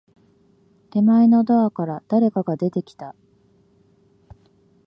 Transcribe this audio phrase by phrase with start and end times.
[0.89, 3.13] 手前のドアから、誰かが出てきた。